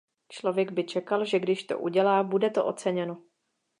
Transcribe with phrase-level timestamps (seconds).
[0.29, 3.23] Člověk by čekal, že když to udělá, bude to oceněno.